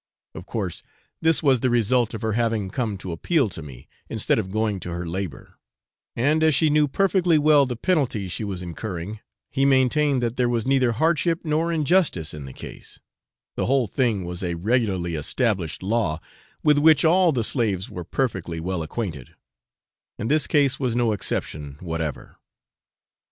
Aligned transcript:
Of 0.33 0.47
course 0.47 0.81
this 1.21 1.43
was 1.43 1.59
the 1.59 1.69
result 1.69 2.15
of 2.15 2.23
her 2.23 2.31
having 2.33 2.71
come 2.71 2.97
to 2.97 3.11
appeal 3.11 3.49
to 3.49 3.61
me, 3.61 3.87
instead 4.09 4.39
of 4.39 4.49
going 4.49 4.79
to 4.79 4.89
her 4.89 5.05
labour; 5.07 5.59
and 6.15 6.41
as 6.41 6.55
she 6.55 6.71
knew 6.71 6.87
perfectly 6.87 7.37
well 7.37 7.67
the 7.67 7.75
penalty 7.75 8.27
she 8.27 8.43
was 8.43 8.63
incurring, 8.63 9.19
he 9.51 9.63
maintained 9.63 10.19
that 10.23 10.37
there 10.37 10.49
was 10.49 10.65
neither 10.65 10.93
hardship 10.93 11.41
nor 11.43 11.71
injustice 11.71 12.33
in 12.33 12.45
the 12.45 12.51
case; 12.53 12.99
the 13.55 13.67
whole 13.67 13.85
thing 13.85 14.25
was 14.25 14.41
a 14.41 14.55
regularly 14.55 15.13
established 15.13 15.83
law, 15.83 16.19
with 16.63 16.79
which 16.79 17.05
all 17.05 17.31
the 17.31 17.43
slaves 17.43 17.87
were 17.91 18.03
perfectly 18.03 18.59
well 18.59 18.81
acquainted; 18.81 19.35
and 20.17 20.31
this 20.31 20.47
case 20.47 20.79
was 20.79 20.95
no 20.95 21.11
exception 21.11 21.77
whatever. 21.79 22.37